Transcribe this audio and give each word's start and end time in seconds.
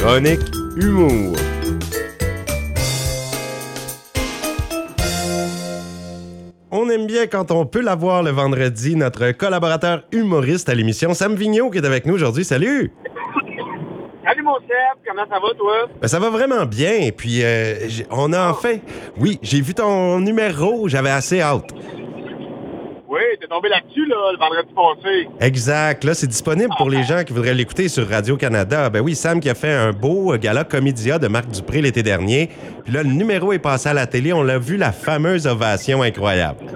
Chronique 0.00 0.40
Humour. 0.80 1.36
On 6.70 6.88
aime 6.88 7.06
bien 7.06 7.26
quand 7.26 7.50
on 7.50 7.66
peut 7.66 7.82
l'avoir 7.82 8.22
le 8.22 8.30
vendredi, 8.30 8.96
notre 8.96 9.32
collaborateur 9.32 10.04
humoriste 10.10 10.70
à 10.70 10.74
l'émission, 10.74 11.12
Sam 11.12 11.34
Vigneault, 11.34 11.68
qui 11.68 11.78
est 11.78 11.84
avec 11.84 12.06
nous 12.06 12.14
aujourd'hui. 12.14 12.46
Salut! 12.46 12.92
Salut 14.24 14.42
mon 14.42 14.56
Seb, 14.60 14.96
comment 15.06 15.26
ça 15.28 15.38
va 15.38 15.54
toi? 15.58 15.88
Ben, 16.00 16.08
ça 16.08 16.18
va 16.18 16.30
vraiment 16.30 16.64
bien. 16.64 16.92
Et 16.92 17.12
puis, 17.12 17.42
euh, 17.42 17.74
on 18.10 18.32
a 18.32 18.48
enfin. 18.48 18.76
Oui, 19.18 19.38
j'ai 19.42 19.60
vu 19.60 19.74
ton 19.74 20.20
numéro, 20.20 20.88
j'avais 20.88 21.10
assez 21.10 21.42
hâte. 21.42 21.74
T'es 23.40 23.46
tombé 23.46 23.70
là-dessus 23.70 24.04
là, 24.04 24.32
le 24.32 24.38
vendredi 24.38 24.74
passé. 24.74 25.28
Exact. 25.40 26.04
Là, 26.04 26.12
c'est 26.12 26.26
disponible 26.26 26.74
pour 26.76 26.90
les 26.90 27.04
gens 27.04 27.24
qui 27.24 27.32
voudraient 27.32 27.54
l'écouter 27.54 27.88
sur 27.88 28.06
Radio-Canada. 28.06 28.90
Ben 28.90 29.00
oui, 29.00 29.14
Sam 29.14 29.40
qui 29.40 29.48
a 29.48 29.54
fait 29.54 29.72
un 29.72 29.92
beau 29.92 30.36
gala 30.36 30.64
comédia 30.64 31.18
de 31.18 31.26
Marc 31.26 31.48
Dupré 31.48 31.80
l'été 31.80 32.02
dernier. 32.02 32.50
Puis 32.84 32.92
là, 32.92 33.02
le 33.02 33.08
numéro 33.08 33.54
est 33.54 33.58
passé 33.58 33.88
à 33.88 33.94
la 33.94 34.06
télé. 34.06 34.34
On 34.34 34.42
l'a 34.42 34.58
vu, 34.58 34.76
la 34.76 34.92
fameuse 34.92 35.46
ovation 35.46 36.02
incroyable. 36.02 36.66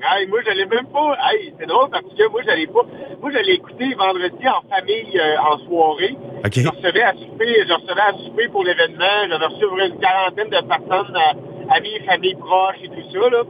Hey, 0.00 0.26
moi 0.28 0.40
j'allais 0.44 0.66
même 0.66 0.86
pas. 0.86 1.16
Hey, 1.28 1.52
c'est 1.58 1.66
drôle 1.66 1.90
parce 1.90 2.04
que 2.04 2.28
moi 2.30 2.40
j'allais 2.44 2.66
pas. 2.66 2.80
Moi 3.20 3.30
j'allais 3.32 3.54
écouter 3.54 3.92
vendredi 3.94 4.48
en 4.48 4.62
famille 4.68 5.18
euh, 5.18 5.36
en 5.38 5.58
soirée. 5.66 6.16
OK. 6.44 6.54
Je 6.54 6.68
recevais 6.68 7.02
à 7.02 7.12
souper, 7.12 7.66
je 7.66 7.72
recevais 7.72 8.00
à 8.00 8.12
souper 8.24 8.48
pour 8.48 8.64
l'événement. 8.64 9.28
J'avais 9.28 9.46
reçu 9.46 9.64
une 9.64 9.98
quarantaine 10.00 10.48
de 10.48 10.66
personnes, 10.66 11.16
euh, 11.16 11.49
amis, 11.70 11.98
famille 12.06 12.34
proches 12.34 12.76
et 12.82 12.88
tout 12.88 13.10
ça. 13.12 13.30
Là. 13.30 13.42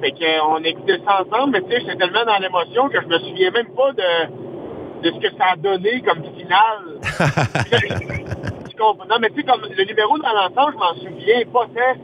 Fait 0.00 0.12
qu'on 0.12 0.62
écoutait 0.64 1.00
ça 1.04 1.22
ensemble, 1.22 1.52
mais 1.52 1.62
tu 1.62 1.70
sais, 1.70 1.80
j'étais 1.80 1.96
tellement 1.96 2.24
dans 2.24 2.38
l'émotion 2.38 2.88
que 2.88 3.00
je 3.00 3.06
me 3.06 3.18
souviens 3.18 3.50
même 3.50 3.68
pas 3.74 3.92
de, 3.92 5.08
de 5.08 5.14
ce 5.14 5.20
que 5.20 5.36
ça 5.36 5.52
a 5.52 5.56
donné 5.56 6.02
comme 6.02 6.22
finale. 6.36 7.00
Non, 8.78 9.16
mais 9.20 9.30
tu 9.30 9.36
sais, 9.36 9.42
comme 9.44 9.62
le 9.62 9.84
numéro 9.84 10.18
dans 10.18 10.34
l'ensemble, 10.34 10.74
je 10.74 10.78
m'en 10.78 10.94
souviens 10.96 11.42
pas 11.50 11.66
tant 11.74 11.98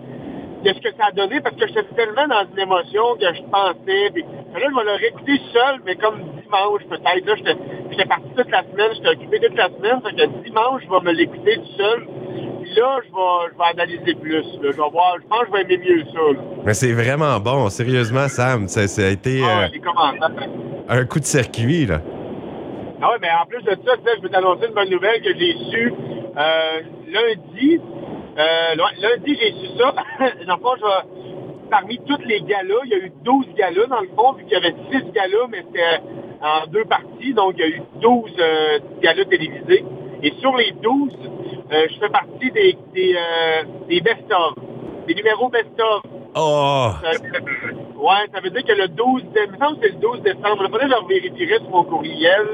de 0.65 0.73
ce 0.73 0.81
que 0.81 0.97
ça 0.97 1.07
a 1.09 1.13
donné 1.13 1.41
parce 1.41 1.57
que 1.57 1.67
j'étais 1.67 1.83
tellement 1.95 2.29
dans 2.29 2.45
une 2.51 2.59
émotion 2.59 3.17
que 3.17 3.35
je 3.35 3.43
pensais. 3.43 4.11
Puis, 4.13 4.23
là, 4.23 4.69
je 4.71 4.75
vais 4.75 4.85
le 4.85 4.97
réécouter 4.99 5.41
seul, 5.53 5.81
mais 5.85 5.97
comme 5.97 6.21
dimanche 6.43 6.83
peut-être. 6.89 7.27
Là, 7.27 7.55
j'étais 7.91 8.05
parti 8.05 8.29
toute 8.37 8.51
la 8.51 8.63
semaine, 8.63 8.91
j'étais 8.95 9.09
occupé 9.09 9.41
toute 9.41 9.57
la 9.57 9.69
semaine. 9.69 10.01
Fait 10.03 10.15
que 10.15 10.27
dimanche, 10.45 10.83
je 10.85 10.91
vais 10.91 11.01
me 11.01 11.13
l'écouter 11.13 11.57
tout 11.57 11.77
seul. 11.77 12.07
Là, 12.77 12.99
je 13.05 13.11
vais, 13.11 13.53
je 13.53 13.59
vais 13.59 13.65
analyser 13.83 14.15
plus. 14.15 14.33
là. 14.43 14.43
Je 14.63 14.67
vais 14.69 14.91
voir, 14.91 15.17
je 15.23 15.27
pense 15.29 15.41
que 15.41 15.47
je 15.47 15.53
vais 15.53 15.75
aimer 15.75 15.79
mieux 15.79 16.05
ça. 16.13 16.21
là. 16.33 16.41
Mais 16.65 16.75
c'est 16.75 16.93
vraiment 16.93 17.39
bon. 17.41 17.69
Sérieusement, 17.69 18.29
Sam, 18.29 18.69
ça, 18.69 18.87
ça 18.89 19.03
a 19.03 19.09
été 19.11 19.43
Ah, 19.45 19.65
euh, 19.65 20.29
un 20.89 21.05
coup 21.05 21.21
de 21.21 21.25
circuit, 21.25 21.87
là. 21.87 22.01
Ah 23.03 23.11
ouais, 23.11 23.17
mais 23.21 23.29
en 23.31 23.47
plus 23.47 23.63
de 23.63 23.71
ça, 23.85 23.93
je 24.17 24.23
vais 24.23 24.29
t'annoncer 24.29 24.67
une 24.69 24.75
bonne 24.75 24.91
nouvelle 24.91 25.21
que 25.23 25.35
j'ai 25.37 25.55
su 25.71 25.93
euh, 26.37 26.81
lundi. 27.09 27.81
Euh, 28.39 28.75
lundi, 29.01 29.37
j'ai 29.41 29.53
su 29.53 29.77
ça. 29.79 29.95
dans 30.47 30.55
le 30.57 30.61
fond, 30.63 30.75
je 30.77 30.83
vais- 30.83 31.69
parmi 31.71 31.99
tous 32.07 32.19
les 32.27 32.41
galas, 32.43 32.75
il 32.85 32.91
y 32.91 32.95
a 32.95 32.99
eu 32.99 33.13
12 33.25 33.47
galas 33.57 33.87
dans 33.87 34.01
le 34.01 34.09
fond, 34.17 34.33
vu 34.35 34.45
qu'il 34.45 34.53
y 34.53 34.57
avait 34.57 34.75
6 34.91 35.11
galas, 35.13 35.47
mais 35.51 35.65
c'était 35.67 36.01
en 36.43 36.67
deux 36.71 36.85
parties, 36.85 37.33
donc 37.35 37.55
il 37.57 37.61
y 37.61 37.65
a 37.65 37.69
eu 37.69 37.83
12 38.01 38.31
euh, 38.39 38.79
galas 39.03 39.25
télévisés. 39.25 39.85
Et 40.23 40.33
sur 40.41 40.57
les 40.57 40.73
12, 40.83 41.13
euh, 41.73 41.87
je 41.91 41.99
fais 41.99 42.09
partie 42.11 42.51
des, 42.51 42.77
des, 42.95 43.15
euh, 43.17 43.63
des 43.89 44.01
best-of, 44.01 44.55
des 45.07 45.15
numéros 45.15 45.49
best-of. 45.49 46.03
Oh! 46.35 46.91
Ça- 47.03 47.11
ouais, 47.11 48.27
ça 48.33 48.41
veut 48.41 48.51
dire 48.51 48.65
que 48.65 48.73
le 48.73 48.89
12 48.89 49.23
décembre, 49.33 49.47
il 49.47 49.53
me 49.53 49.59
semble 49.59 49.79
que 49.81 49.87
c'est 49.87 49.93
le 49.95 49.99
12 50.01 50.21
décembre. 50.23 50.63
Faudrait 50.69 50.87
que 50.89 50.93
je 50.95 51.09
vérifierai 51.09 51.59
sur 51.59 51.71
mon 51.71 51.85
courriel. 51.85 52.47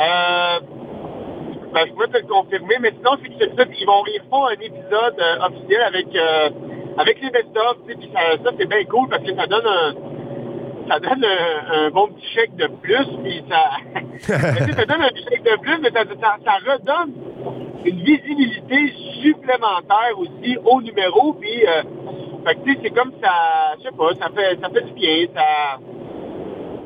Euh, 0.00 0.60
ben, 1.72 1.86
je 1.86 1.92
pourrais 1.92 2.08
te 2.08 2.18
le 2.18 2.26
confirmer, 2.26 2.76
mais 2.80 2.92
sinon, 2.96 3.12
c'est 3.22 3.28
que. 3.30 3.44
Ils 3.80 3.86
vont 3.86 4.02
ils 4.06 4.20
font 4.30 4.46
un 4.46 4.52
épisode 4.52 5.16
euh, 5.18 5.46
officiel 5.46 5.80
avec, 5.82 6.06
euh, 6.14 6.50
avec 6.98 7.20
les 7.20 7.30
best-of, 7.30 7.76
puis 7.86 7.96
ça, 8.14 8.20
ça 8.42 8.50
c'est 8.58 8.68
bien 8.68 8.84
cool 8.84 9.08
parce 9.08 9.22
que 9.24 9.34
ça 9.34 9.46
donne 9.46 9.66
un, 9.66 9.94
ça 10.88 11.00
donne 11.00 11.24
un, 11.24 11.86
un 11.86 11.90
bon 11.90 12.08
petit 12.08 12.26
chèque 12.34 12.54
de 12.56 12.66
plus, 12.82 13.06
puis 13.24 13.44
ça, 13.50 13.70
ça 14.76 14.84
donne 14.86 15.02
un 15.02 15.08
petit 15.08 15.24
chèque 15.28 15.42
de 15.42 15.56
plus, 15.60 15.78
mais 15.82 15.90
ça, 15.90 16.04
ça, 16.20 16.36
ça 16.44 16.52
redonne 16.72 17.12
une 17.84 18.00
visibilité 18.02 18.92
supplémentaire 19.22 20.18
aussi 20.18 20.56
au 20.64 20.80
numéro, 20.82 21.32
puis, 21.34 21.66
euh, 21.66 21.82
fait 22.46 22.54
que, 22.56 22.60
tu 22.64 22.72
sais, 22.74 22.78
c'est 22.84 22.90
comme 22.90 23.12
ça, 23.22 23.74
je 23.78 23.84
sais 23.84 23.96
pas, 23.96 24.14
ça 24.20 24.28
fait, 24.34 24.58
ça 24.60 24.68
fait 24.70 24.82
du 24.86 24.92
bien, 24.92 25.26
ça, 25.34 25.78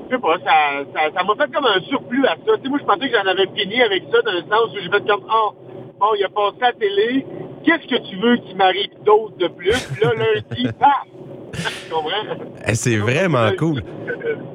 je 0.08 0.14
sais 0.14 0.20
pas, 0.20 0.38
ça, 0.38 0.84
ça, 0.94 1.00
ça 1.14 1.22
m'a 1.24 1.34
fait 1.34 1.52
comme 1.52 1.66
un 1.66 1.80
surplus 1.82 2.24
à 2.26 2.36
ça. 2.46 2.56
Tu 2.56 2.62
sais, 2.62 2.68
moi, 2.68 2.78
je 2.80 2.84
pensais 2.86 3.08
que 3.10 3.16
j'en 3.16 3.26
avais 3.26 3.46
fini 3.54 3.82
avec 3.82 4.04
ça, 4.12 4.22
dans 4.22 4.32
le 4.32 4.42
sens 4.42 4.72
où 4.72 4.78
j'ai 4.82 4.90
fait 4.90 5.06
comme, 5.06 5.24
oh, 5.30 5.52
bon, 5.98 6.06
il 6.18 6.24
a 6.24 6.28
passé 6.28 6.56
à 6.62 6.66
la 6.66 6.72
télé, 6.72 7.26
qu'est-ce 7.64 7.86
que 7.86 8.08
tu 8.08 8.16
veux 8.16 8.36
qu'il 8.38 8.56
m'arrive 8.56 8.90
d'autre 9.04 9.36
de 9.38 9.48
plus? 9.48 9.74
Puis 9.92 10.04
là, 10.04 10.12
lundi, 10.14 10.68
paf! 10.78 11.04
Tu 11.52 11.92
comprends? 11.92 12.44
Eh, 12.66 12.74
C'est 12.74 12.96
vraiment 12.98 13.50
cool. 13.58 13.82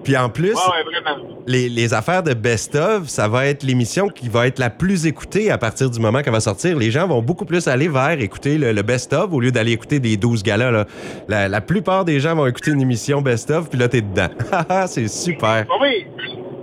Puis 0.03 0.17
en 0.17 0.29
plus, 0.29 0.53
Ouais, 0.53 0.55
ouais, 0.55 0.83
vraiment. 1.01 1.27
les, 1.47 1.69
les 1.69 1.93
affaires 1.93 2.23
de 2.23 2.33
best-of, 2.33 3.07
ça 3.07 3.27
va 3.27 3.45
être 3.47 3.63
l'émission 3.63 4.07
qui 4.09 4.27
va 4.29 4.47
être 4.47 4.59
la 4.59 4.69
plus 4.69 5.05
écoutée 5.05 5.49
à 5.51 5.57
partir 5.57 5.89
du 5.89 5.99
moment 5.99 6.21
qu'elle 6.21 6.33
va 6.33 6.39
sortir. 6.39 6.77
Les 6.77 6.91
gens 6.91 7.07
vont 7.07 7.21
beaucoup 7.21 7.45
plus 7.45 7.67
aller 7.67 7.87
vers 7.87 8.19
écouter 8.19 8.57
le, 8.57 8.71
le 8.73 8.81
best-of 8.81 9.31
au 9.31 9.39
lieu 9.39 9.51
d'aller 9.51 9.71
écouter 9.71 9.99
des 9.99 10.17
12 10.17 10.43
galas. 10.43 10.71
là. 10.71 10.85
La, 11.27 11.47
la 11.47 11.61
plupart 11.61 12.05
des 12.05 12.19
gens 12.19 12.35
vont 12.35 12.47
écouter 12.47 12.71
une 12.71 12.81
émission 12.81 13.21
best-of, 13.21 13.69
puis 13.69 13.79
là, 13.79 13.87
t'es 13.87 14.01
dedans. 14.01 14.27
Ah, 14.69 14.87
c'est 14.87 15.07
super. 15.07 15.65
Ah 15.69 15.73
oui, 15.81 16.05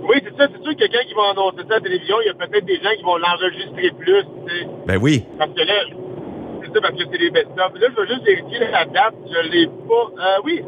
oui, 0.03 0.17
c'est 0.23 0.37
ça. 0.37 0.47
C'est 0.51 0.61
sûr 0.63 0.73
que 0.73 0.77
quelqu'un 0.79 1.03
qui 1.07 1.13
va 1.13 1.31
annoncer 1.31 1.57
ça 1.67 1.75
à 1.75 1.77
la 1.77 1.81
télévision, 1.81 2.15
il 2.23 2.27
y 2.27 2.29
a 2.29 2.33
peut-être 2.33 2.65
des 2.65 2.75
gens 2.77 2.89
qui 2.97 3.03
vont 3.03 3.17
l'enregistrer 3.17 3.91
plus, 3.99 4.23
tu 4.47 4.53
sais. 4.59 4.67
Ben 4.87 4.97
oui. 5.01 5.23
Parce 5.37 5.51
que 5.51 5.61
là, 5.61 5.73
c'est 6.63 6.73
ça, 6.73 6.81
parce 6.81 6.93
que 6.95 7.03
c'est 7.11 7.17
les 7.17 7.31
best-of. 7.31 7.71
Là, 7.79 7.87
je 7.95 8.01
vais 8.01 8.07
juste 8.07 8.23
vérifier 8.25 8.59
la 8.71 8.85
date. 8.85 9.13
Je 9.25 9.49
l'ai 9.51 9.67
pas. 9.67 10.05
Euh, 10.19 10.41
oui. 10.45 10.61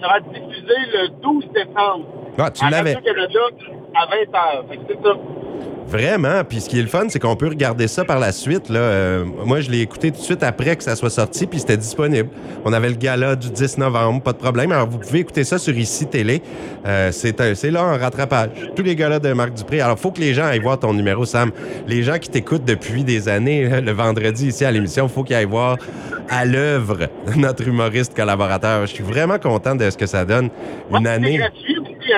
Ça 0.00 0.08
va 0.08 0.18
être 0.18 0.32
diffusé 0.32 0.74
le 0.92 1.08
12 1.20 1.44
décembre. 1.52 2.06
Ah, 2.38 2.50
tu 2.50 2.64
à 2.64 2.70
l'avais. 2.70 2.94
Radio-Canada 2.94 3.40
à 3.94 4.06
20h. 4.06 4.68
Fait 4.68 4.76
que 4.76 4.82
c'est 4.88 5.02
ça. 5.02 5.14
Vraiment. 5.88 6.44
Puis 6.48 6.60
ce 6.60 6.68
qui 6.68 6.78
est 6.78 6.82
le 6.82 6.88
fun, 6.88 7.06
c'est 7.08 7.18
qu'on 7.18 7.34
peut 7.34 7.48
regarder 7.48 7.88
ça 7.88 8.04
par 8.04 8.20
la 8.20 8.30
suite. 8.30 8.68
Là. 8.68 8.78
Euh, 8.78 9.24
moi, 9.44 9.60
je 9.60 9.70
l'ai 9.72 9.80
écouté 9.80 10.12
tout 10.12 10.18
de 10.18 10.22
suite 10.22 10.44
après 10.44 10.76
que 10.76 10.84
ça 10.84 10.94
soit 10.94 11.10
sorti, 11.10 11.46
puis 11.48 11.58
c'était 11.58 11.76
disponible. 11.76 12.28
On 12.64 12.72
avait 12.72 12.90
le 12.90 12.94
gala 12.94 13.34
du 13.34 13.50
10 13.50 13.78
novembre, 13.78 14.22
pas 14.22 14.32
de 14.32 14.38
problème. 14.38 14.70
Alors, 14.70 14.88
vous 14.88 14.98
pouvez 14.98 15.18
écouter 15.18 15.42
ça 15.42 15.58
sur 15.58 15.76
Ici 15.76 16.06
Télé. 16.06 16.42
Euh, 16.86 17.10
c'est 17.10 17.40
un- 17.40 17.56
c'est 17.56 17.72
là 17.72 17.82
en 17.84 17.98
rattrapage. 17.98 18.50
Tous 18.76 18.84
les 18.84 18.94
galas 18.94 19.18
de 19.18 19.32
Marc 19.32 19.54
Dupré. 19.54 19.80
Alors, 19.80 19.98
faut 19.98 20.12
que 20.12 20.20
les 20.20 20.32
gens 20.32 20.44
aillent 20.44 20.60
voir 20.60 20.78
ton 20.78 20.94
numéro, 20.94 21.24
Sam. 21.24 21.50
Les 21.88 22.04
gens 22.04 22.18
qui 22.18 22.28
t'écoutent 22.28 22.64
depuis 22.64 23.02
des 23.02 23.28
années, 23.28 23.80
le 23.80 23.90
vendredi 23.92 24.46
ici 24.46 24.64
à 24.64 24.70
l'émission, 24.70 25.08
faut 25.08 25.24
qu'ils 25.24 25.34
aillent 25.34 25.44
voir 25.46 25.76
à 26.28 26.44
l'œuvre 26.44 27.08
notre 27.36 27.66
humoriste 27.66 28.14
collaborateur. 28.14 28.86
Je 28.86 28.94
suis 28.94 29.02
vraiment 29.02 29.40
content 29.40 29.74
de 29.74 29.90
ce 29.90 29.96
que 29.96 30.06
ça 30.06 30.24
donne. 30.24 30.50
Une 30.96 31.08
année. 31.08 31.40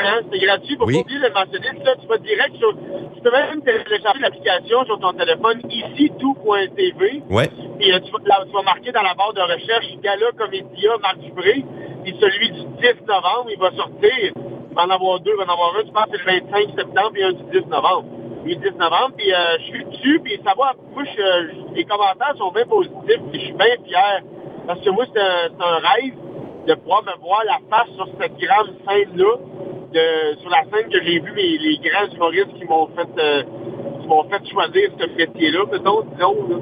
Hein? 0.00 0.20
C'est 0.30 0.38
gratuit. 0.38 0.76
Faut 0.76 0.86
Oui. 0.86 0.94
pas 0.94 1.00
oublier 1.00 1.18
de 1.20 1.24
le 1.26 1.32
mentionner. 1.32 1.84
Ça, 1.84 1.96
tu 2.00 2.06
vas 2.06 2.18
direct 2.18 2.56
sur. 2.56 2.72
Tu 3.14 3.20
peux 3.22 3.30
même 3.30 3.62
télécharger 3.62 4.20
l'application 4.20 4.84
sur 4.86 4.98
ton 5.00 5.12
téléphone 5.12 5.60
ici 5.70 6.10
tout.tv. 6.18 7.22
Ouais. 7.30 7.48
Puis 7.78 7.92
euh, 7.92 8.00
tu, 8.00 8.10
vas, 8.12 8.18
là, 8.26 8.44
tu 8.46 8.52
vas 8.52 8.62
marquer 8.62 8.92
dans 8.92 9.02
la 9.02 9.14
barre 9.14 9.32
de 9.34 9.40
recherche 9.40 9.86
Gala 10.02 10.32
Comédia 10.36 10.90
Marc 11.00 11.18
Dupré. 11.18 11.64
Puis 12.04 12.16
celui 12.20 12.50
du 12.50 12.60
10 12.80 13.06
novembre, 13.06 13.46
il 13.50 13.58
va 13.58 13.70
sortir. 13.72 14.32
Il 14.70 14.74
va 14.74 14.84
en 14.84 14.90
avoir 14.90 15.20
deux, 15.20 15.32
il 15.32 15.36
va 15.36 15.44
en 15.50 15.54
avoir 15.54 15.76
un, 15.78 15.84
tu 15.84 15.92
penses, 15.92 16.06
c'est 16.10 16.18
le 16.18 16.40
25 16.50 16.78
septembre 16.78 17.12
et 17.16 17.22
un 17.24 17.32
du 17.32 17.42
10 17.60 17.66
novembre. 17.68 18.04
Le 18.44 18.54
10 18.56 18.70
novembre, 18.78 19.12
puis 19.16 19.32
euh, 19.32 19.36
je 19.58 19.64
suis 19.64 19.84
dessus, 19.84 20.20
puis 20.24 20.40
ça 20.44 20.54
va, 20.58 20.72
moi, 20.94 21.04
je, 21.04 21.12
je- 21.12 21.74
les 21.76 21.84
commentaires 21.84 22.34
sont 22.38 22.50
bien 22.50 22.64
positifs, 22.64 23.20
puis 23.30 23.38
je 23.40 23.44
suis 23.46 23.52
bien 23.54 23.76
fier. 23.86 24.22
Parce 24.66 24.80
que 24.80 24.90
moi, 24.90 25.04
c'est 25.14 25.20
un, 25.20 25.48
c'est 25.56 25.64
un 25.64 25.76
rêve 25.78 26.14
de 26.66 26.74
pouvoir 26.74 27.02
me 27.04 27.12
voir 27.20 27.42
la 27.44 27.58
face 27.70 27.94
sur 27.94 28.06
cette 28.18 28.36
grande 28.38 28.74
scène-là, 28.88 29.36
sur 30.40 30.50
la 30.50 30.64
scène 30.64 30.88
que 30.90 31.02
j'ai 31.02 31.20
vu 31.20 31.32
les 31.34 31.78
grands 31.78 32.12
humoristes 32.14 32.54
qui 32.58 32.64
m'ont 32.64 32.88
fait 32.88 33.08
euh, 33.18 33.42
qui 34.00 34.08
m'ont 34.08 34.24
fait 34.24 34.48
choisir 34.50 34.90
ce 34.98 35.06
métier-là, 35.16 35.64
mettons, 35.70 36.02
disons. 36.02 36.48
Là. 36.48 36.56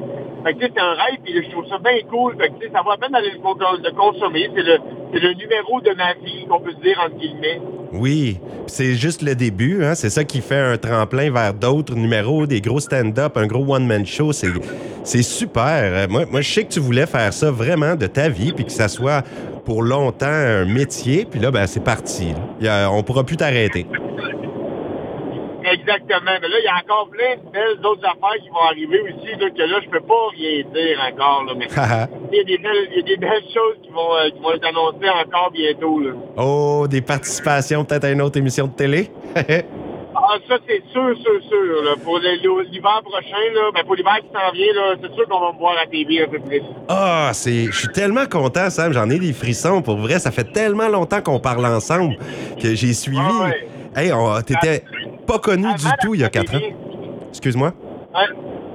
Fait 0.44 0.54
que 0.54 0.58
c'est 0.62 0.80
un 0.80 0.92
rêve, 0.94 1.18
puis 1.24 1.34
je 1.44 1.50
trouve 1.50 1.66
ça 1.68 1.78
bien 1.78 2.00
cool. 2.10 2.36
Fait 2.38 2.48
que 2.48 2.72
ça 2.72 2.80
va 2.84 2.94
à 2.94 2.96
peine 2.96 3.12
d'aller 3.12 3.30
le, 3.32 3.38
con- 3.40 3.54
le 3.58 3.90
consommer. 3.94 4.48
C'est 4.54 4.62
le, 4.62 4.78
c'est 5.12 5.20
le 5.20 5.34
numéro 5.34 5.80
de 5.80 5.90
ma 5.96 6.14
vie, 6.14 6.46
qu'on 6.48 6.60
peut 6.60 6.72
se 6.72 6.80
dire, 6.82 6.98
entre 7.04 7.16
guillemets. 7.18 7.60
Oui, 7.92 8.38
c'est 8.66 8.94
juste 8.94 9.22
le 9.22 9.34
début. 9.34 9.84
Hein? 9.84 9.94
C'est 9.94 10.10
ça 10.10 10.24
qui 10.24 10.40
fait 10.40 10.56
un 10.58 10.78
tremplin 10.78 11.30
vers 11.30 11.52
d'autres 11.52 11.94
numéros, 11.94 12.46
des 12.46 12.60
gros 12.60 12.80
stand-up, 12.80 13.36
un 13.36 13.46
gros 13.46 13.64
one-man 13.74 14.06
show. 14.06 14.32
C'est, 14.32 14.48
c'est 15.04 15.22
super. 15.22 16.08
Moi, 16.08 16.24
moi, 16.30 16.40
je 16.40 16.50
sais 16.50 16.64
que 16.64 16.72
tu 16.72 16.80
voulais 16.80 17.06
faire 17.06 17.32
ça 17.32 17.50
vraiment 17.50 17.96
de 17.96 18.06
ta 18.06 18.28
vie, 18.28 18.52
puis 18.52 18.64
que 18.64 18.72
ça 18.72 18.88
soit 18.88 19.22
pour 19.64 19.82
longtemps 19.82 20.26
un 20.26 20.64
métier. 20.64 21.26
Puis 21.30 21.40
là, 21.40 21.50
ben, 21.50 21.66
c'est 21.66 21.84
parti. 21.84 22.28
on 22.90 23.02
pourra 23.02 23.24
plus 23.24 23.36
t'arrêter. 23.36 23.86
Exactement. 25.80 26.32
Mais 26.40 26.48
là, 26.48 26.56
il 26.60 26.64
y 26.64 26.68
a 26.68 26.76
encore 26.84 27.08
plein 27.10 27.36
de 27.36 27.50
belles 27.50 27.84
autres 27.86 28.04
affaires 28.04 28.40
qui 28.42 28.48
vont 28.50 28.66
arriver 28.68 29.00
aussi, 29.02 29.30
là, 29.40 29.50
que 29.50 29.62
là, 29.62 29.78
je 29.82 29.88
peux 29.90 30.00
pas 30.00 30.28
rien 30.36 30.62
dire 30.72 30.98
encore. 31.12 31.44
Là, 31.44 31.54
mais 31.56 31.66
il 32.32 32.38
y, 32.38 32.40
a 32.40 32.44
des 32.44 32.58
belles, 32.58 32.88
il 32.92 32.96
y 32.96 33.00
a 33.00 33.02
des 33.02 33.16
belles 33.16 33.44
choses 33.54 33.76
qui 33.82 33.90
vont, 33.90 34.14
euh, 34.16 34.30
qui 34.30 34.40
vont 34.40 34.52
être 34.52 34.66
annoncées 34.66 35.08
encore 35.08 35.50
bientôt. 35.52 36.00
Là. 36.00 36.10
oh, 36.36 36.86
des 36.88 37.00
participations 37.00 37.84
peut-être 37.84 38.04
à 38.04 38.10
une 38.10 38.22
autre 38.22 38.38
émission 38.38 38.66
de 38.66 38.72
télé? 38.72 39.10
Ah, 40.12 40.36
ça, 40.48 40.56
c'est 40.68 40.82
sûr, 40.92 41.16
sûr, 41.16 41.40
sûr. 41.48 41.82
là. 41.84 41.94
Pour 42.04 42.18
l'hiver 42.18 43.00
prochain, 43.04 43.36
là, 43.54 43.70
ben, 43.74 43.82
pour 43.84 43.94
l'hiver 43.94 44.16
qui 44.20 44.28
s'en 44.32 44.52
vient, 44.52 44.72
là, 44.74 44.94
c'est 45.00 45.12
sûr 45.14 45.26
qu'on 45.28 45.40
va 45.40 45.52
me 45.52 45.58
voir 45.58 45.74
à 45.82 45.86
TV 45.86 46.22
un 46.22 46.28
peu 46.28 46.38
plus. 46.40 46.62
Ah, 46.88 47.30
c'est. 47.32 47.66
Je 47.66 47.76
suis 47.78 47.88
tellement 47.88 48.26
content, 48.26 48.70
Sam. 48.70 48.92
J'en 48.92 49.08
ai 49.08 49.18
des 49.18 49.32
frissons. 49.32 49.82
Pour 49.82 49.96
vrai, 49.96 50.18
ça 50.18 50.30
fait 50.30 50.52
tellement 50.52 50.88
longtemps 50.88 51.20
qu'on 51.22 51.40
parle 51.40 51.64
ensemble 51.64 52.16
que 52.60 52.74
j'ai 52.74 52.92
suivi. 52.92 53.18
Ah 53.20 53.44
ouais. 53.44 53.68
Hey, 53.96 54.12
on- 54.12 54.40
t'étais 54.42 54.84
pas 55.30 55.38
connu 55.38 55.72
du 55.74 55.86
tout 56.02 56.14
il 56.14 56.20
y 56.20 56.24
a 56.24 56.28
quatre 56.28 56.54
ans. 56.56 56.60
Excuse-moi. 57.28 57.72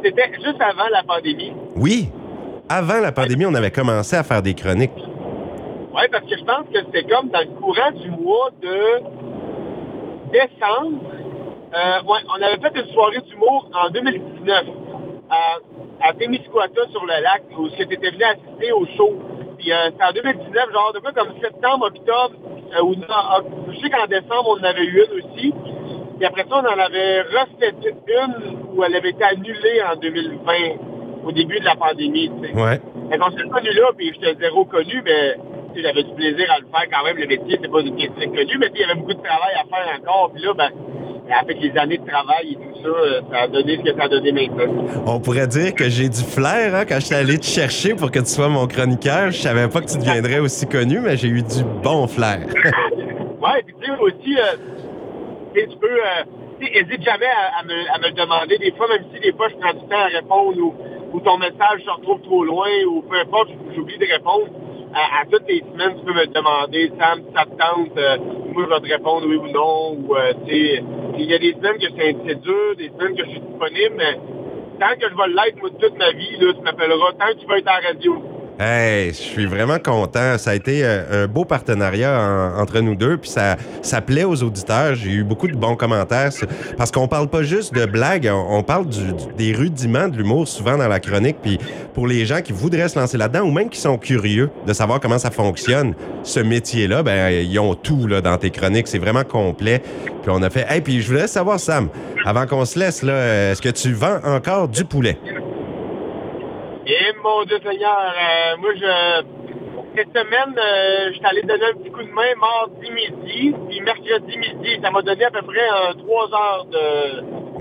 C'était 0.03 0.31
juste 0.35 0.61
avant 0.61 0.87
la 0.89 1.03
pandémie. 1.03 1.51
Oui. 1.75 2.09
Avant 2.69 2.99
la 3.01 3.11
pandémie, 3.11 3.45
on 3.45 3.53
avait 3.53 3.71
commencé 3.71 4.15
à 4.15 4.23
faire 4.23 4.41
des 4.41 4.53
chroniques. 4.53 4.91
Oui, 4.95 6.03
parce 6.11 6.23
que 6.25 6.37
je 6.37 6.43
pense 6.43 6.65
que 6.73 6.79
c'était 6.85 7.03
comme 7.03 7.29
dans 7.29 7.39
le 7.39 7.59
courant 7.59 7.91
du 7.91 8.09
mois 8.09 8.51
de 8.61 8.77
décembre. 10.31 11.01
Euh, 11.73 12.03
ouais, 12.03 12.19
on 12.29 12.41
avait 12.41 12.59
fait 12.61 12.79
une 12.79 12.93
soirée 12.93 13.21
d'humour 13.27 13.69
en 13.73 13.89
2019 13.89 14.65
à, 15.29 16.07
à 16.07 16.13
Témiscouata 16.13 16.81
sur 16.91 17.05
le 17.05 17.21
lac 17.21 17.43
où 17.57 17.67
tu 17.69 17.81
étais 17.81 18.11
venu 18.11 18.23
assister 18.23 18.71
au 18.71 18.85
show. 18.95 19.13
Puis 19.57 19.73
euh, 19.73 19.89
c'était 19.91 20.03
en 20.03 20.13
2019, 20.13 20.71
genre 20.71 20.93
de 20.93 20.99
quoi 20.99 21.11
comme 21.11 21.33
septembre, 21.41 21.87
octobre, 21.87 22.35
euh, 22.77 22.83
ou 22.83 22.95
je 23.73 23.79
sais 23.79 23.89
qu'en 23.89 24.07
décembre, 24.07 24.55
on 24.55 24.59
en 24.59 24.63
avait 24.63 24.85
eu 24.85 25.03
une 25.03 25.19
aussi. 25.19 25.53
Puis 26.25 26.41
après 26.41 26.49
ça, 26.49 26.55
on 26.55 26.65
en 26.65 26.83
avait 26.83 27.21
refait 27.21 27.75
une 28.07 28.57
où 28.75 28.83
elle 28.83 28.95
avait 28.95 29.11
été 29.11 29.23
annulée 29.23 29.81
en 29.87 29.95
2020, 29.95 30.53
au 31.23 31.31
début 31.31 31.59
de 31.59 31.65
la 31.65 31.75
pandémie. 31.75 32.31
tu 32.41 32.47
sais. 32.47 32.55
Ouais. 32.55 32.81
Fait 33.11 33.17
qu'on 33.19 33.29
s'est 33.29 33.47
connu 33.47 33.71
là, 33.73 33.91
puis 33.95 34.11
j'étais 34.13 34.35
zéro 34.39 34.65
connu, 34.65 35.03
mais 35.05 35.35
j'avais 35.75 36.01
du 36.01 36.13
plaisir 36.15 36.51
à 36.51 36.59
le 36.59 36.65
faire 36.65 36.89
quand 36.91 37.05
même. 37.05 37.17
Le 37.17 37.27
métier, 37.27 37.59
c'est 37.61 37.69
pas 37.69 37.79
une 37.81 37.93
métier 37.93 38.09
connu, 38.09 38.57
mais 38.59 38.71
il 38.73 38.81
y 38.81 38.83
avait 38.83 38.95
beaucoup 38.95 39.13
de 39.13 39.21
travail 39.21 39.53
à 39.53 39.65
faire 39.69 39.99
encore. 40.01 40.31
Puis 40.33 40.43
là, 40.43 40.53
ben, 40.55 40.69
avec 41.39 41.61
les 41.61 41.77
années 41.77 41.99
de 41.99 42.05
travail 42.07 42.53
et 42.53 42.55
tout 42.55 42.81
ça, 42.81 42.89
euh, 42.89 43.21
ça 43.31 43.37
a 43.41 43.47
donné 43.47 43.77
ce 43.77 43.91
que 43.91 43.95
ça 43.95 44.05
a 44.05 44.09
donné 44.09 44.31
maintenant. 44.31 44.85
On 45.05 45.19
pourrait 45.19 45.47
dire 45.47 45.75
que 45.75 45.89
j'ai 45.89 46.09
du 46.09 46.23
flair 46.23 46.73
hein, 46.73 46.85
quand 46.89 46.95
je 46.95 47.05
suis 47.05 47.15
allé 47.15 47.37
te 47.37 47.45
chercher 47.45 47.93
pour 47.93 48.09
que 48.09 48.19
tu 48.19 48.29
sois 48.29 48.49
mon 48.49 48.65
chroniqueur. 48.65 49.29
Je 49.29 49.37
savais 49.37 49.67
pas 49.67 49.81
que 49.81 49.91
tu 49.91 49.99
deviendrais 49.99 50.39
aussi 50.39 50.65
connu, 50.65 51.01
mais 51.01 51.17
j'ai 51.17 51.27
eu 51.27 51.43
du 51.43 51.63
bon 51.83 52.07
flair. 52.07 52.39
Ouais, 53.45 53.61
puis 53.63 53.75
tu 53.79 53.85
sais, 53.85 53.91
aussi, 53.99 54.39
euh, 54.39 54.55
tu 55.63 55.77
peux, 55.77 55.87
euh, 55.87 56.23
tu 56.59 56.65
sais, 56.67 56.71
hésite 56.79 57.01
jamais 57.03 57.25
à, 57.27 57.59
à 57.59 57.63
me, 57.63 57.73
à 57.93 57.97
me 57.99 58.07
le 58.07 58.13
demander. 58.13 58.57
Des 58.57 58.71
fois, 58.73 58.87
même 58.87 59.05
si 59.13 59.19
des 59.19 59.33
fois 59.33 59.47
je 59.49 59.55
prends 59.55 59.73
du 59.73 59.87
temps 59.87 59.99
à 59.99 60.05
répondre 60.07 60.57
ou, 60.59 61.19
ton 61.21 61.37
message 61.37 61.81
se 61.83 61.89
retrouve 61.89 62.21
trop 62.21 62.43
loin 62.43 62.69
ou 62.87 63.01
peu 63.01 63.17
importe, 63.17 63.49
j'oublie 63.75 63.97
de 63.97 64.05
répondre. 64.05 64.47
À, 64.93 65.21
à 65.21 65.25
toutes 65.25 65.47
les 65.47 65.59
semaines, 65.59 65.95
tu 65.97 66.05
peux 66.05 66.13
me 66.13 66.25
demander, 66.27 66.91
Sam, 66.99 67.21
ça 67.35 67.45
te 67.45 67.55
tente, 67.57 67.97
euh, 67.97 68.17
moi 68.53 68.65
je 68.65 68.73
vais 68.73 68.79
te 68.87 68.93
répondre 68.93 69.25
oui 69.27 69.37
ou 69.37 69.47
non. 69.47 69.97
Ou, 69.97 70.15
euh, 70.15 70.33
il 70.47 71.25
y 71.25 71.33
a 71.33 71.39
des 71.39 71.53
semaines 71.53 71.77
que 71.77 71.87
c'est 71.97 72.41
dur, 72.41 72.75
des 72.77 72.89
semaines 72.89 73.15
que 73.15 73.25
je 73.25 73.29
suis 73.29 73.39
disponible, 73.39 73.95
mais 73.97 74.13
tant 74.79 74.95
que 74.99 75.09
je 75.09 75.15
vais 75.15 75.27
l'être, 75.29 75.59
moi, 75.61 75.69
toute 75.79 75.97
ma 75.97 76.11
vie, 76.11 76.37
tu 76.37 76.61
m'appelleras. 76.61 77.13
Tant 77.13 77.27
que 77.27 77.39
tu 77.39 77.47
vas 77.47 77.57
être 77.57 77.67
en 77.69 77.87
radio. 77.87 78.34
Hey, 78.57 79.09
je 79.09 79.15
suis 79.17 79.45
vraiment 79.47 79.79
content. 79.79 80.37
Ça 80.37 80.51
a 80.51 80.55
été 80.55 80.79
euh, 80.85 81.25
un 81.25 81.27
beau 81.27 81.43
partenariat 81.43 82.17
en- 82.17 82.61
entre 82.61 82.79
nous 82.79 82.95
deux, 82.95 83.17
puis 83.17 83.29
ça, 83.29 83.57
ça 83.81 83.99
plaît 83.99 84.23
aux 84.23 84.41
auditeurs. 84.43 84.95
J'ai 84.95 85.09
eu 85.11 85.23
beaucoup 85.25 85.49
de 85.49 85.57
bons 85.57 85.75
commentaires 85.75 86.29
parce 86.77 86.89
qu'on 86.89 87.09
parle 87.09 87.27
pas 87.27 87.43
juste 87.43 87.73
de 87.73 87.85
blagues, 87.85 88.29
on, 88.31 88.57
on 88.59 88.63
parle 88.63 88.87
du- 88.87 89.11
du- 89.11 89.33
des 89.37 89.51
rudiments 89.53 90.07
de 90.07 90.15
l'humour 90.17 90.47
souvent 90.47 90.77
dans 90.77 90.87
la 90.87 91.01
chronique. 91.01 91.35
Puis 91.41 91.59
pour 91.93 92.07
les 92.07 92.25
gens 92.25 92.39
qui 92.41 92.53
voudraient 92.53 92.87
se 92.87 92.97
lancer 92.97 93.17
là-dedans 93.17 93.41
ou 93.41 93.51
même 93.51 93.69
qui 93.69 93.79
sont 93.79 93.97
curieux 93.97 94.49
de 94.65 94.71
savoir 94.71 95.01
comment 95.01 95.19
ça 95.19 95.31
fonctionne, 95.31 95.93
ce 96.23 96.39
métier-là, 96.39 97.03
ben 97.03 97.31
ils 97.31 97.59
ont 97.59 97.75
tout 97.75 98.07
là 98.07 98.21
dans 98.21 98.37
tes 98.37 98.51
chroniques. 98.51 98.87
C'est 98.87 98.99
vraiment 98.99 99.25
complet. 99.25 99.81
Puis 100.21 100.31
on 100.33 100.41
a 100.41 100.49
fait. 100.49 100.65
Hey, 100.69 100.79
puis 100.79 101.01
je 101.01 101.07
voulais 101.09 101.27
savoir 101.27 101.59
Sam, 101.59 101.89
avant 102.25 102.45
qu'on 102.47 102.63
se 102.63 102.79
laisse 102.79 103.03
là, 103.03 103.51
est-ce 103.51 103.61
que 103.61 103.67
tu 103.69 103.91
vends 103.91 104.19
encore 104.23 104.69
du 104.69 104.85
poulet? 104.85 105.17
Et 106.87 107.13
mon 107.23 107.43
Dieu 107.45 107.57
Seigneur, 107.65 107.97
euh, 107.97 108.57
moi, 108.59 108.69
je, 108.75 109.23
cette 109.97 110.09
semaine, 110.09 110.55
euh, 110.57 111.07
je 111.09 111.13
suis 111.17 111.25
allé 111.25 111.41
donner 111.41 111.65
un 111.73 111.77
petit 111.77 111.89
coup 111.89 112.03
de 112.03 112.11
main 112.11 112.33
mardi 112.39 112.91
midi, 112.91 113.55
puis 113.69 113.81
mercredi 113.81 114.37
midi. 114.37 114.79
Ça 114.83 114.91
m'a 114.91 115.01
donné 115.01 115.25
à 115.25 115.31
peu 115.31 115.41
près 115.41 115.57
euh, 115.67 115.93
trois 115.93 116.25
heures 116.33 116.65
de, 116.65 117.57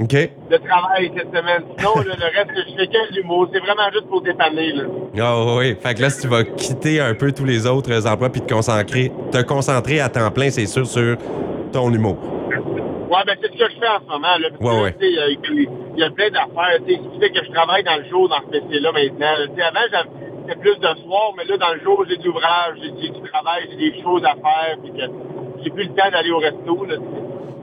de 0.51 0.57
travail 0.69 1.11
cette 1.17 1.29
semaine. 1.35 1.63
Sinon, 1.79 1.95
là, 2.07 2.15
le 2.19 2.37
reste, 2.37 2.51
je 2.69 2.75
fais 2.77 2.87
que 2.87 3.15
l'humour. 3.15 3.49
C'est 3.53 3.61
vraiment 3.61 3.91
juste 3.93 4.09
pour 4.09 4.21
dépanner. 4.21 4.73
Là. 4.73 4.83
Ah 5.21 5.57
oui, 5.57 5.75
fait 5.81 5.95
que 5.95 6.03
là, 6.03 6.11
si 6.11 6.23
tu 6.23 6.29
vas 6.29 6.45
quitter 6.45 7.01
un 7.01 7.15
peu 7.15 7.33
tous 7.33 7.45
les 7.47 7.67
autres 7.67 8.07
emplois 8.07 8.29
puis 8.31 8.43
te 8.43 8.53
concentrer, 8.53 9.11
te 9.33 9.41
concentrer 9.43 10.01
à 10.01 10.09
temps 10.11 10.31
plein, 10.31 10.51
c'est 10.51 10.67
sûr, 10.67 10.87
sur 10.87 11.17
ton 11.73 11.91
humour. 11.93 12.19
Ouais, 13.11 13.21
ben 13.27 13.37
c'est 13.41 13.47
ce 13.53 13.57
que 13.59 13.71
je 13.71 13.79
fais 13.79 13.89
en 13.89 14.01
ce 14.01 14.07
moment. 14.11 14.37
Là, 14.39 14.49
Ouais, 14.61 14.83
ouais. 14.83 14.95
euh, 15.01 15.67
Il 15.97 16.01
y 16.01 16.05
a 16.05 16.11
plein 16.11 16.31
d'affaires. 16.31 16.79
tu 16.87 16.95
sais, 16.95 17.01
Ce 17.03 17.09
qui 17.15 17.21
fait 17.21 17.31
que 17.31 17.45
je 17.45 17.51
travaille 17.53 17.85
dans 17.85 17.97
le 17.97 18.05
jour 18.09 18.29
dans 18.29 18.41
ce 18.47 18.51
métier-là 18.51 18.93
maintenant. 18.93 19.35
Tu 19.55 19.63
Avant, 19.63 19.81
c'était 20.47 20.61
plus 20.61 20.77
de 20.77 21.01
soir, 21.03 21.33
mais 21.37 21.45
là, 21.45 21.57
dans 21.57 21.73
le 21.75 21.81
jour, 21.81 22.05
j'ai 22.09 22.17
de 22.17 22.25
l'ouvrage, 22.25 22.77
j'ai 22.83 23.09
du 23.09 23.21
travail, 23.31 23.69
j'ai 23.71 23.91
des 23.91 24.03
choses 24.03 24.25
à 24.25 24.35
faire, 24.35 24.77
puis 24.83 24.93
que 24.93 25.07
j'ai 25.63 25.71
plus 25.71 25.85
le 25.85 25.95
temps 25.95 26.11
d'aller 26.11 26.31
au 26.31 26.39
resto. 26.39 26.85
Là. 26.85 26.97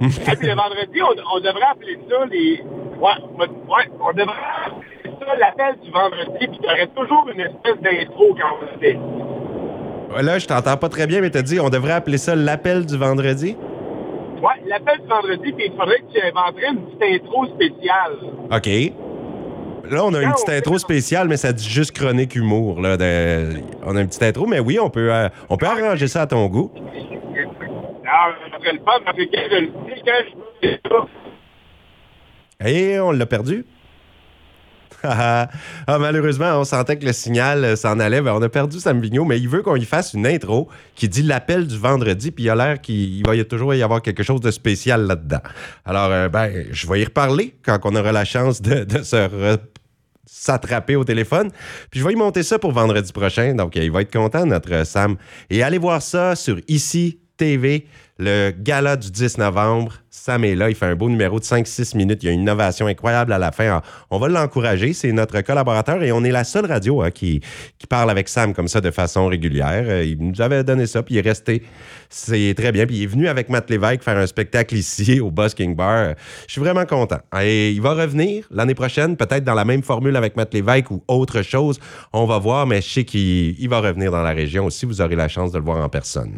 Et 0.02 0.36
puis 0.36 0.48
le 0.48 0.56
vendredi, 0.56 1.00
on, 1.04 1.40
devrait 1.40 1.72
appeler 1.72 2.00
ça 2.10 2.26
les. 2.26 2.64
Ouais, 3.00 3.12
ouais, 3.38 3.92
on 4.00 4.12
devrait 4.14 4.34
appeler 4.66 5.14
ça 5.20 5.36
l'appel 5.38 5.76
du 5.84 5.92
vendredi, 5.92 6.48
puis 6.48 6.60
aurait 6.66 6.88
toujours 6.88 7.28
une 7.32 7.42
espèce 7.42 7.80
d'intro 7.82 8.36
quand 8.36 8.58
on 8.58 8.62
le 8.62 8.80
fait. 8.80 9.00
Là, 10.24 10.40
je 10.40 10.48
t'entends 10.48 10.78
pas 10.78 10.90
très 10.90 11.08
bien, 11.08 11.22
mais 11.22 11.30
t'as 11.30 11.44
dit, 11.44 11.60
on 11.60 11.70
devrait 11.70 11.94
appeler 11.94 12.18
ça 12.18 12.36
l'appel 12.36 12.86
du 12.86 12.98
vendredi? 12.98 13.56
Ouais, 14.42 14.62
l'appel 14.68 15.00
du 15.02 15.08
vendredi, 15.08 15.52
puis 15.54 15.66
il 15.68 15.72
faudrait 15.78 16.00
que 16.00 16.12
tu 16.14 16.22
inventerais 16.22 16.68
une 16.72 16.86
petite 16.98 17.24
intro 17.24 17.46
spéciale. 17.48 18.18
OK. 18.52 18.68
Là, 19.92 20.06
on 20.06 20.14
a 20.14 20.22
une 20.24 20.32
petite 20.32 20.50
intro 20.50 20.78
spéciale, 20.78 21.28
mais 21.28 21.38
ça 21.38 21.52
dit 21.54 21.68
juste 21.68 21.92
chronique 21.92 22.36
humour. 22.36 22.82
Là, 22.82 22.98
de- 22.98 23.62
On 23.86 23.96
a 23.96 24.02
une 24.02 24.08
petite 24.08 24.24
intro, 24.24 24.46
mais 24.48 24.60
oui, 24.60 24.80
on 24.80 24.90
peut, 24.90 25.14
euh, 25.14 25.28
on 25.50 25.58
peut 25.58 25.66
arranger 25.66 26.08
ça 26.08 26.22
à 26.22 26.28
ton 26.28 26.48
goût. 26.48 26.72
Alors, 28.04 28.36
ça 28.52 28.58
serait 28.60 28.74
le 28.74 28.80
fun, 28.80 29.00
parce 29.06 29.18
que 29.18 29.24
quand 29.24 29.42
je 29.52 29.56
le 29.58 29.68
dis, 29.68 30.02
quand 30.06 31.08
je 32.62 32.68
Et 32.68 33.00
on 33.00 33.12
l'a 33.12 33.26
perdu. 33.26 33.66
ah, 35.04 35.50
malheureusement, 35.88 36.60
on 36.60 36.64
sentait 36.64 36.98
que 36.98 37.06
le 37.06 37.14
signal 37.14 37.64
euh, 37.64 37.76
s'en 37.76 38.00
allait. 38.00 38.22
Ben, 38.22 38.34
on 38.34 38.42
a 38.42 38.50
perdu 38.50 38.80
Sam 38.80 39.02
Vigneault, 39.02 39.26
mais 39.26 39.40
il 39.40 39.50
veut 39.50 39.62
qu'on 39.62 39.76
y 39.76 39.86
fasse 39.86 40.14
une 40.14 40.28
intro 40.28 40.70
qui 40.96 41.10
dit 41.10 41.24
l'appel 41.24 41.68
du 41.68 41.78
vendredi, 41.78 42.32
puis 42.32 42.46
il 42.46 42.50
a 42.50 42.56
l'air 42.56 42.82
qu'il 42.82 43.18
il 43.18 43.26
va 43.26 43.44
toujours 43.44 43.74
y 43.74 43.82
avoir 43.82 44.02
quelque 44.02 44.24
chose 44.24 44.42
de 44.42 44.52
spécial 44.52 45.08
là-dedans. 45.08 45.42
Alors, 45.86 46.12
euh, 46.12 46.30
ben, 46.30 46.66
je 46.72 46.88
vais 46.88 47.02
y 47.02 47.04
reparler 47.04 47.56
quand 47.64 47.80
on 47.84 47.96
aura 47.96 48.12
la 48.12 48.26
chance 48.26 48.62
de, 48.62 48.86
s'attraper 50.26 50.96
au 50.96 51.04
téléphone. 51.04 51.52
Puis 51.90 52.00
je 52.00 52.06
vais 52.06 52.14
y 52.14 52.16
monter 52.16 52.44
ça 52.44 52.58
pour 52.58 52.72
vendredi 52.72 53.12
prochain. 53.12 53.54
Donc, 53.54 53.76
il 53.76 53.92
va 53.92 54.02
être 54.02 54.14
content, 54.14 54.46
notre 54.46 54.74
euh, 54.74 54.86
Sam. 54.86 55.18
Et 55.50 55.64
allez 55.64 55.78
voir 55.78 56.02
ça 56.02 56.36
sur 56.36 56.60
Ici 56.68 57.21
TV, 57.42 57.88
le 58.20 58.52
gala 58.52 58.96
du 58.96 59.10
10 59.10 59.40
novembre. 59.40 59.94
Sam 60.12 60.44
est 60.44 60.54
là, 60.54 60.70
il 60.70 60.76
fait 60.76 60.86
un 60.86 60.96
beau 60.96 61.10
numéro 61.10 61.40
de 61.40 61.44
5-6 61.44 61.98
minutes. 61.98 62.22
Il 62.22 62.28
y 62.28 62.30
a 62.30 62.34
une 62.34 62.42
innovation 62.42 62.86
incroyable 62.86 63.34
à 63.34 63.40
la 63.40 63.52
fin. 63.52 63.82
On 64.12 64.20
va 64.20 64.28
l'encourager. 64.28 64.94
C'est 64.94 65.12
notre 65.12 65.42
collaborateur 65.42 66.04
et 66.04 66.12
on 66.12 66.24
est 66.24 66.30
la 66.30 66.44
seule 66.44 66.68
radio 66.68 67.02
hein, 67.02 67.10
qui, 67.10 67.42
qui 67.80 67.88
parle 67.88 68.12
avec 68.12 68.30
Sam 68.30 68.54
comme 68.54 68.68
ça 68.68 68.80
de 68.80 68.92
façon 68.92 69.26
régulière. 69.26 69.86
Euh, 69.88 70.04
Il 70.04 70.20
nous 70.20 70.40
avait 70.40 70.64
donné 70.64 70.86
ça, 70.86 71.02
puis 71.02 71.16
il 71.16 71.18
est 71.18 71.28
resté. 71.28 71.64
C'est 72.10 72.54
très 72.56 72.72
bien. 72.72 72.86
Puis 72.86 72.98
il 72.98 73.04
est 73.04 73.08
venu 73.08 73.28
avec 73.28 73.50
Matt 73.50 73.72
Lévesque 73.72 74.04
faire 74.04 74.18
un 74.18 74.28
spectacle 74.28 74.76
ici 74.76 75.20
au 75.20 75.32
Busking 75.32 75.76
Bar. 75.76 76.14
Je 76.46 76.52
suis 76.52 76.62
vraiment 76.62 76.86
content. 76.86 77.22
Et 77.42 77.72
il 77.72 77.82
va 77.82 77.96
revenir 77.96 78.46
l'année 78.52 78.76
prochaine, 78.76 79.18
peut-être 79.18 79.44
dans 79.44 79.56
la 79.56 79.66
même 79.66 79.82
formule 79.82 80.16
avec 80.16 80.36
Matt 80.36 80.54
Lévesque 80.54 80.92
ou 80.92 81.04
autre 81.08 81.42
chose. 81.42 81.80
On 82.14 82.28
va 82.28 82.38
voir, 82.38 82.68
mais 82.68 82.84
je 82.84 82.90
sais 82.90 83.04
qu'il 83.04 83.60
il 83.60 83.68
va 83.68 83.80
revenir 83.80 84.12
dans 84.12 84.22
la 84.22 84.34
région 84.34 84.66
aussi. 84.66 84.86
Vous 84.86 85.02
aurez 85.02 85.16
la 85.16 85.28
chance 85.28 85.52
de 85.52 85.58
le 85.58 85.66
voir 85.66 85.84
en 85.84 85.90
personne. 85.90 86.38